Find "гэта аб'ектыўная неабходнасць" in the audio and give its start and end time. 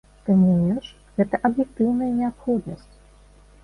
1.21-2.93